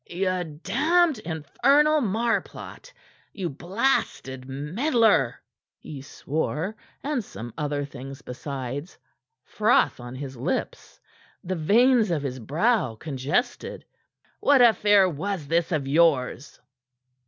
[0.09, 2.91] "You damned, infernal marplot!
[3.33, 5.39] You blasted meddler!"
[5.77, 8.97] he swore, and some other things besides,
[9.43, 10.99] froth on his lips,
[11.43, 13.85] the veins of his brow congested.
[14.39, 16.59] "What affair was this of yours?"